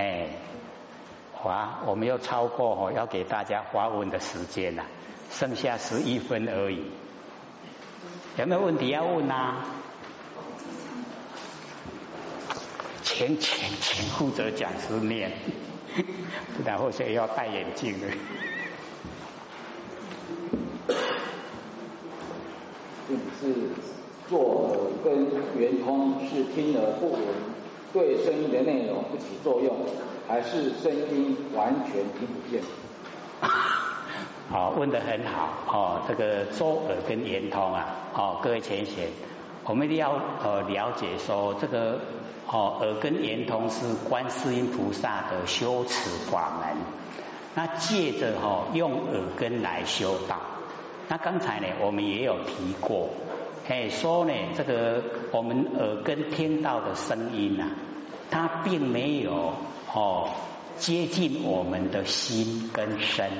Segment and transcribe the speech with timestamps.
[0.00, 0.28] 哎，
[1.44, 4.86] 哇，我们又超过哦，要给大家发问的时间了，
[5.30, 6.90] 剩下十一分而已。
[8.38, 9.62] 有没有问题要问啊？
[13.02, 15.32] 请请请负责讲师念，
[16.64, 18.06] 然后谁要戴眼镜了。
[23.38, 23.54] 是
[24.30, 25.26] 做耳根
[25.58, 27.20] 圆通，是听而不闻，
[27.92, 29.76] 对声音的内容不起作用，
[30.28, 32.62] 还是声音完全听不见？
[34.50, 36.02] 好，问的很好哦。
[36.08, 39.08] 这个做耳根圆通啊，哦，各位前贤，
[39.64, 42.00] 我们一定要呃了解说，这个
[42.46, 46.76] 哦耳根圆通是观世音菩萨的修持法门，
[47.54, 50.36] 那借着哈用耳根来修道。
[51.08, 53.08] 那刚才呢，我们也有提过。
[53.70, 57.66] 哎，说呢，这个我们耳根听到的声音呐，
[58.28, 59.52] 它并没有
[59.94, 60.30] 哦
[60.76, 63.30] 接近我们的心跟身。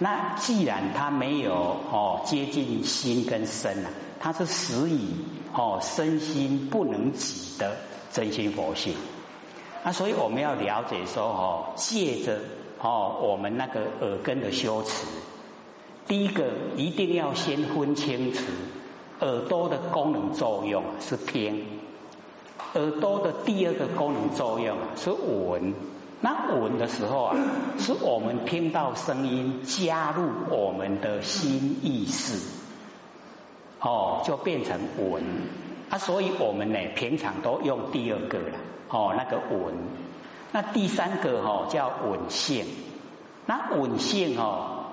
[0.00, 5.14] 那既然它没有哦接近心跟身啊，它是死以
[5.54, 7.76] 哦身心不能及的
[8.10, 8.96] 真心佛性。
[9.84, 12.40] 那所以我们要了解说哦，借着
[12.80, 15.06] 哦我们那个耳根的修持，
[16.08, 18.40] 第一个一定要先分清楚。
[19.20, 21.66] 耳朵的功能作用是听，
[22.74, 25.74] 耳朵的第二个功能作用是闻。
[26.22, 27.36] 那闻的时候啊，
[27.78, 32.48] 是我们听到声音加入我们的心意识，
[33.80, 35.22] 哦，就变成闻。
[35.90, 38.56] 啊，所以我们呢，平常都用第二个了，
[38.88, 39.74] 哦，那个闻。
[40.52, 42.64] 那第三个哈叫闻性。
[43.46, 44.84] 那闻性哦，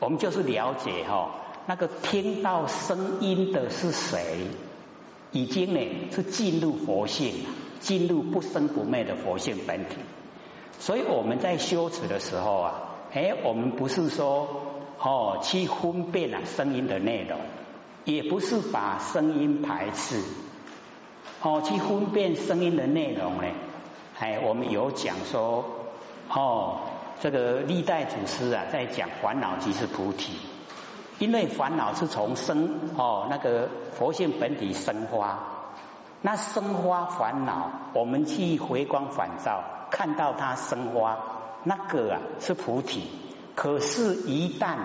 [0.00, 1.30] 我们就是了解哈。
[1.66, 4.46] 那个听到声音的是谁？
[5.30, 7.32] 已经呢是进入佛性，
[7.80, 9.96] 进入不生不灭的佛性本体。
[10.78, 12.82] 所以我们在修持的时候啊，
[13.14, 14.46] 哎，我们不是说
[14.98, 17.38] 哦去分辨啊声音的内容，
[18.04, 20.20] 也不是把声音排斥，
[21.40, 23.44] 哦去分辨声音的内容呢。
[24.18, 25.64] 哎，我们有讲说
[26.28, 26.80] 哦，
[27.20, 30.32] 这个历代祖师啊在讲烦恼即是菩提。
[31.18, 35.38] 因为烦恼是从生哦那个佛性本体生花，
[36.20, 41.18] 那生花烦恼，我们去回光返照看到它生花，
[41.64, 43.02] 那个啊是菩提。
[43.54, 44.76] 可是，一旦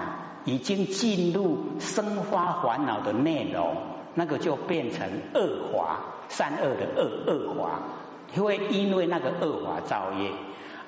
[0.43, 3.77] 已经进入生花烦恼的内容，
[4.13, 7.79] 那个就变成恶华，善恶的恶恶华，
[8.43, 10.31] 会因为那个恶华造业。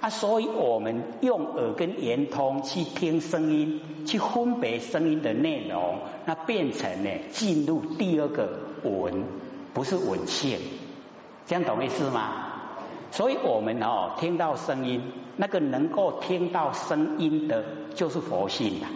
[0.02, 9.26] 啊，所以我们用耳根圆通去听声音，去分别声音的内容，那变成呢进入第二个闻，
[9.74, 10.58] 不是闻性，
[11.46, 12.46] 这样懂意思吗？
[13.12, 15.02] 所以我们哦听到声音，
[15.36, 18.88] 那个能够听到声音的，就是佛性啊。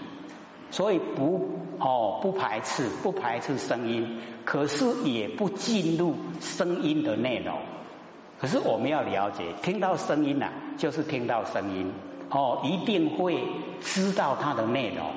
[0.72, 1.50] 所以不
[1.80, 7.58] 哦不排斥，不排斥声音，可是也不进入声音的内容。
[8.44, 11.94] 可是我们要了解，听到声音呐，就是听到声音
[12.30, 13.42] 哦，一定会
[13.80, 15.12] 知道它的内容。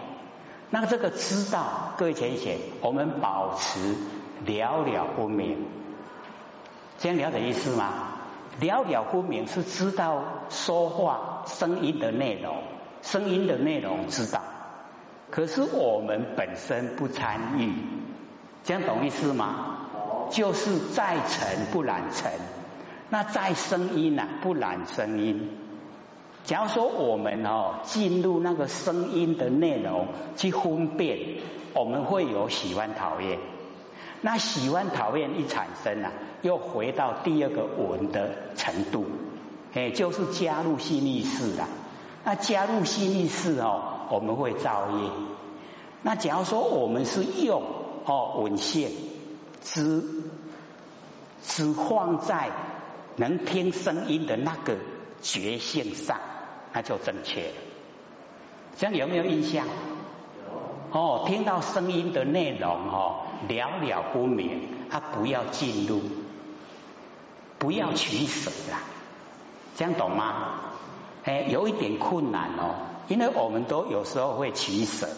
[0.71, 3.97] 那这个知道，各位浅显，我们保持
[4.47, 5.67] 了了分明，
[7.01, 8.13] 这样了解意思吗？
[8.61, 12.59] 了了分明是知道说话声音的内容，
[13.03, 14.41] 声音的内容知道，
[15.33, 17.73] 可是我们本身不参与，
[18.63, 19.79] 这样懂意思吗？
[20.31, 22.31] 就是在尘不染尘。
[23.09, 25.51] 那在声音呐，不染声音。
[26.45, 31.19] 假如说我们哦进入那个声音的内容去分辨，
[31.75, 33.39] 我们会有喜欢讨厌。
[34.23, 36.13] 那喜欢讨厌一产生啊，
[36.43, 39.05] 又回到第二个闻的程度，
[39.75, 41.69] 哎，就是加入心意识啦。
[42.25, 45.11] 那加入心意识哦，我们会造业。
[46.03, 47.63] 那假如说我们是用
[48.05, 48.91] 哦文献
[49.63, 50.03] 只
[51.43, 52.51] 只放在。
[53.17, 54.77] 能听声音的那个
[55.23, 56.19] 觉性上，
[56.73, 57.55] 那就正确了。
[58.77, 59.67] 这样有没有印象？
[60.93, 66.01] 哦，听到声音的内容哦，了了不明，他不要进入，
[67.59, 68.81] 不要取舍啦。
[69.77, 70.61] 这样懂吗？
[71.25, 72.77] 哎，有一点困难哦，
[73.09, 75.09] 因为我们都有时候会取舍。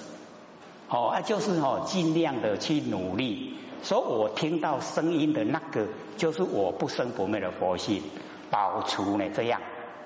[0.89, 3.55] 哦，啊，就是哦，尽量的去努力。
[3.83, 5.87] 所以我听到声音的那个，
[6.17, 8.03] 就是我不生不灭的佛性，
[8.51, 9.61] 保持呢这样，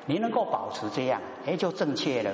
[0.07, 2.33] 你能够保持这样，哎，就正确了。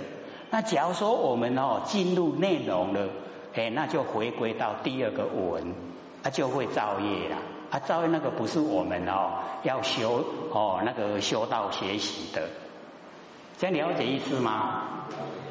[0.50, 3.08] 那假如说我们哦进入内容了，
[3.54, 5.74] 哎，那就回归到第二个文，
[6.22, 7.36] 啊就会造业了。
[7.70, 12.48] 啊，造业那个不是我们哦要修哦那个修道学习的，
[13.58, 15.04] 这样了解意思吗？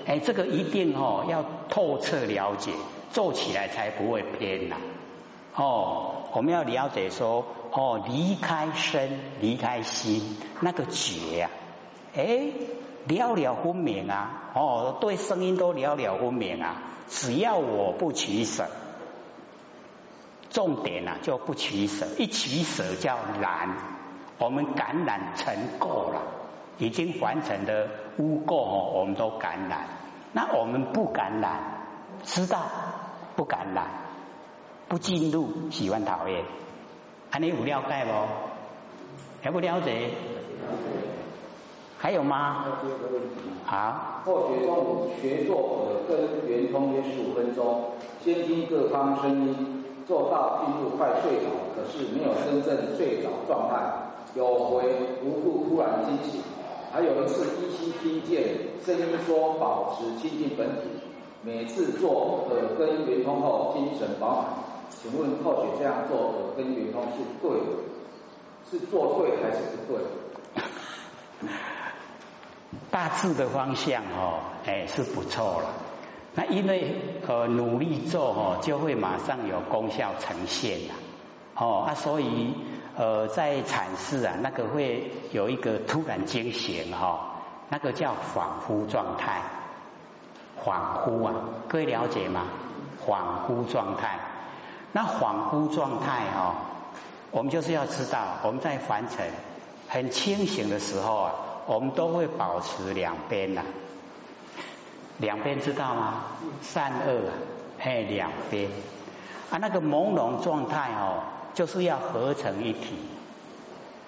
[0.07, 2.71] 哎，这个一定哦要透彻了解，
[3.11, 4.77] 做起来才不会偏呐。
[5.55, 11.49] 哦，我们要了解说哦，离开身，离开心，那个觉呀，
[12.15, 12.51] 哎，
[13.07, 14.51] 了了分明啊。
[14.53, 16.81] 哦，对声音都了了分明啊。
[17.09, 18.67] 只要我不取舍，
[20.49, 23.69] 重点啊就不取舍，一取舍叫难。
[24.39, 26.21] 我们感染成垢了，
[26.77, 29.87] 已经完成的污垢哦，我们都感染。
[30.33, 31.59] 那我们不感染，
[32.23, 32.65] 知道
[33.35, 33.87] 不感染，
[34.89, 36.45] 不进入喜欢讨厌，
[37.29, 38.11] 还你有了解不？
[39.43, 40.11] 还不了解？
[41.97, 42.63] 还有吗？
[43.65, 44.21] 好。
[44.23, 47.91] 后学中午学做耳根圆通约十五分钟，
[48.23, 53.75] 先听各方声音，做到进入快睡着，可是没有真正睡着状态，
[54.35, 54.83] 有回
[55.21, 56.41] 无故突然惊醒。
[56.93, 58.43] 还有一次依稀听见
[58.85, 60.83] 声音说保持亲近本体，
[61.41, 64.66] 每次做耳根圆通后精神饱满。
[64.89, 67.65] 请问后学这样做耳根圆通是对的，
[68.69, 70.01] 是做对还是不对？
[72.91, 75.69] 大致的方向哦，哎是不错了。
[76.33, 76.95] 那因为
[77.27, 80.93] 呃努力做哦，就会马上有功效呈现了。
[81.55, 82.53] 哦啊，所以
[82.95, 87.35] 呃在阐释啊，那个会有一个突然惊醒哈，
[87.69, 89.41] 那个叫恍惚状态。
[90.63, 90.73] 恍
[91.03, 91.33] 惚啊，
[91.67, 92.45] 各位了解吗？
[93.05, 94.19] 恍惚状态。
[94.97, 96.55] 那恍惚状态哦，
[97.29, 99.29] 我们就是要知道我们在凡尘
[99.87, 101.31] 很清醒的时候啊。
[101.67, 103.61] 我们都会保持两边呐，
[105.17, 106.23] 两边知道吗？
[106.61, 107.29] 善恶，
[107.77, 108.71] 哎，两边
[109.51, 111.23] 啊，那个朦胧状态哦，
[111.53, 112.95] 就是要合成一体。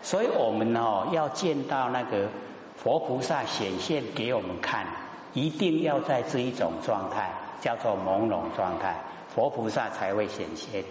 [0.02, 2.30] 所以我们哦，要见到那个
[2.78, 4.88] 佛菩萨显现给我们看，
[5.34, 8.96] 一定要在这一种状态，叫做朦胧状态，
[9.34, 10.84] 佛菩萨才会显现。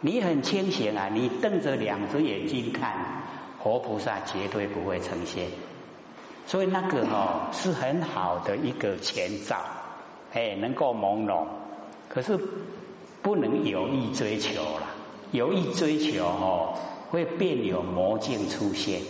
[0.00, 3.24] 你很清醒啊，你瞪着两只眼睛看，
[3.62, 5.48] 佛菩萨绝对不会呈现。
[6.46, 9.56] 所以那个哦是很好的一个前兆，
[10.32, 11.46] 哎，能够朦胧，
[12.08, 12.38] 可是
[13.20, 14.82] 不能有意追求了，
[15.30, 16.74] 有意追求哦
[17.10, 19.02] 会变有魔境出现，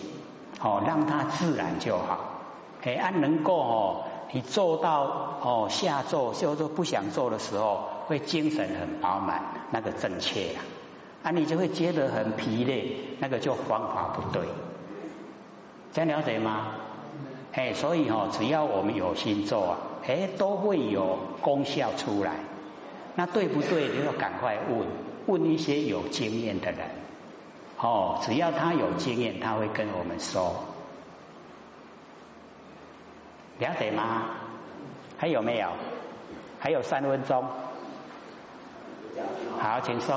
[0.60, 2.40] 哦让它自然就好，
[2.82, 5.02] 哎，按能够哦你做到
[5.42, 10.64] 哦下做就做不想做的时候，会精神很饱满，那个正确啊，
[11.25, 14.43] 啊你就会觉得很疲累，那个就方法不对，
[15.93, 16.69] 这样了解吗？
[17.52, 22.32] 哎，所以哦，只要我们有心做啊，哎，都会有功效出来。
[23.14, 23.88] 那对不对？
[23.88, 24.87] 就要赶快问，
[25.26, 26.81] 问一些有经验的人。
[27.78, 30.55] 哦，只要他有经验，他会跟我们说。
[33.58, 34.31] 了解吗？
[35.16, 35.69] 还有没有？
[36.60, 37.44] 还有三分钟。
[39.58, 40.14] 好，请说。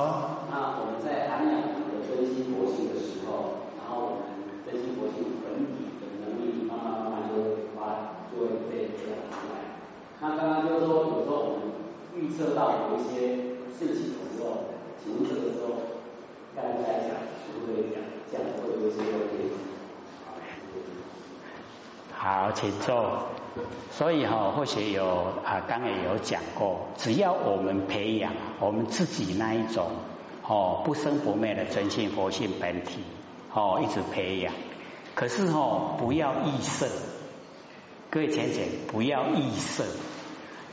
[0.50, 7.60] 那我们在安养和分析佛性的时候，然后我们分析佛性本体的能力，慢慢慢慢就。
[8.32, 9.76] 会被培养出来。
[10.18, 11.68] 那刚刚就是说，有时候我们
[12.16, 15.74] 预测到有一些事情的时候，请问这个时候
[16.56, 17.12] 该不该讲，
[17.44, 18.00] 会不会讲，
[18.32, 19.52] 这样会有一些问题。
[22.16, 23.26] 好，请坐。
[23.90, 25.04] 所以哈，或许有
[25.44, 29.90] 啊，刚也有讲过，只要我们培养我们自己那一种
[30.46, 33.02] 哦不生不灭的真性佛性本体
[33.52, 34.54] 哦，一直培养。
[35.14, 36.86] 可是哦，不要臆色。
[38.08, 39.84] 各位浅浅，不要臆色，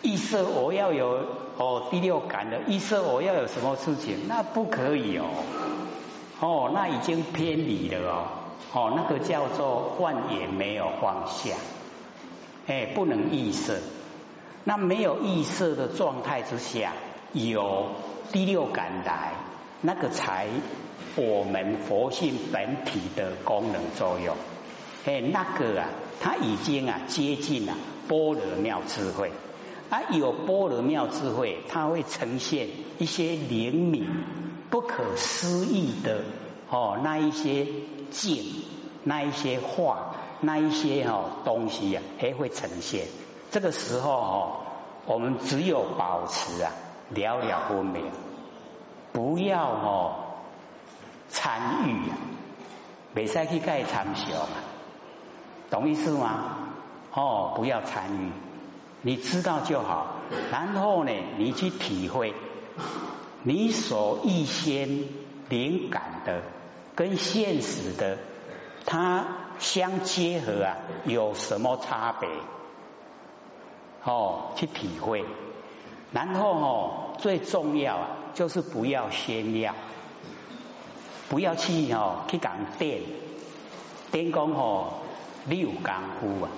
[0.02, 1.26] 臆色我要有
[1.58, 4.28] 哦第六感的臆色，我要有什么事情？
[4.28, 5.26] 那不可以哦，
[6.42, 8.26] 哦，那已经偏离了哦，
[8.74, 11.56] 哦，那个叫做幻也没有放下，
[12.70, 13.82] 哎，不能意识。
[14.64, 16.94] 那没有意识的状态之下，
[17.34, 17.88] 有
[18.32, 19.34] 第六感来，
[19.82, 20.46] 那个才
[21.16, 24.36] 我们佛性本体的功能作用。
[25.06, 25.90] 哎，那个啊，
[26.22, 27.74] 它已经啊接近了
[28.08, 29.32] 般若妙智慧，
[29.90, 32.68] 啊有般若妙智慧，它会呈现
[33.00, 34.06] 一些灵敏、
[34.70, 36.24] 不可思议的
[36.70, 37.66] 哦那一些
[38.12, 38.46] 境、
[39.04, 43.08] 那一些话、那一些哦东西啊，还会呈现。
[43.52, 44.58] 这个时候哦，
[45.06, 46.72] 我们只有保持啊
[47.10, 48.06] 了了分明，
[49.12, 50.16] 不要哦
[51.30, 52.18] 参与啊，
[53.16, 54.64] 未使去盖参详啊。
[55.70, 56.58] 懂意思吗？
[57.14, 58.32] 哦，不要参与，
[59.02, 60.16] 你知道就好。
[60.52, 62.34] 然后呢，你去体会，
[63.44, 65.06] 你所预先
[65.50, 66.42] 灵感的
[66.96, 68.18] 跟现实的，
[68.86, 69.26] 它
[69.60, 72.30] 相结合啊，有什么差别？
[74.04, 75.26] 哦，去体会。
[76.12, 79.76] 然后哦，最重要啊，就是不要炫耀，
[81.30, 83.02] 不要去哦去讲电，
[84.12, 84.94] 电工哦
[85.46, 86.50] 你有功夫啊，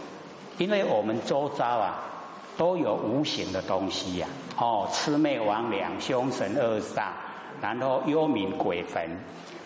[0.57, 1.99] 因为我们周遭啊
[2.57, 7.09] 都有无形的东西呀，哦魑魅魍魉、凶神恶煞，
[7.61, 9.17] 然后幽冥鬼魂，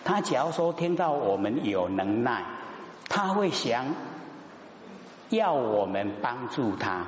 [0.04, 2.44] 他假如说听到我们有能耐，
[3.08, 3.86] 他会想
[5.28, 7.06] 要我们帮助他。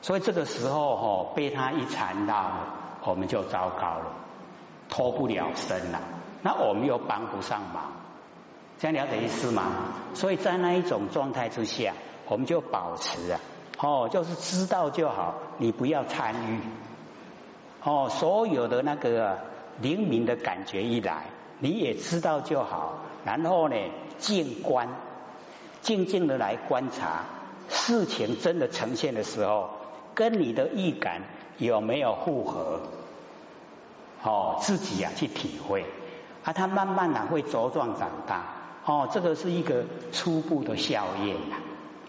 [0.00, 2.50] 所以这个时候哈，被他一缠到，
[3.04, 4.12] 我们就糟糕了，
[4.88, 6.00] 脱不了身了。
[6.42, 7.92] 那我们又帮不上忙，
[8.78, 9.64] 这样了解意思吗？
[10.14, 11.94] 所以在那一种状态之下，
[12.28, 13.40] 我们就保持啊，
[13.80, 16.60] 哦，就是知道就好，你不要参与。
[17.82, 19.38] 哦，所有的那个
[19.80, 21.26] 灵敏的感觉一来，
[21.60, 23.00] 你也知道就好。
[23.24, 23.76] 然后呢，
[24.18, 24.88] 静观，
[25.82, 27.24] 静静的来观察
[27.68, 29.70] 事情真的呈现的时候。
[30.14, 31.22] 跟你的预感
[31.58, 32.80] 有没有符合？
[34.24, 35.84] 哦，自己呀去体会，
[36.42, 38.46] 啊，它慢慢的会茁壮长大。
[38.84, 41.56] 哦，这个是一个初步的效验呐，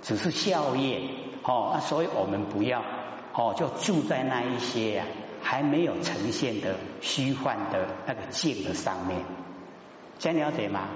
[0.01, 1.03] 只是效验。
[1.43, 2.81] 哦，啊，所以我们不要
[3.35, 5.05] 哦，就住在那一些呀
[5.41, 9.21] 还没有呈现的虚幻的那个境的上面，
[10.17, 10.89] 这样了解吗？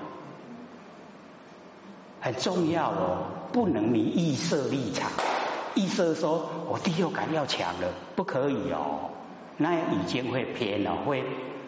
[2.22, 5.12] 很重要哦，不能你预设立场。
[5.76, 9.10] 意思说，我第六感要强了，不可以哦，
[9.58, 11.24] 那已经会偏了，会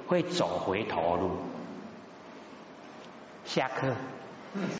[0.07, 1.31] 会走回头路。
[3.43, 3.93] 下课。